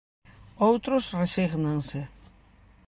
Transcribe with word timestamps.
Outros 0.69 1.03
resígnanse. 1.21 2.01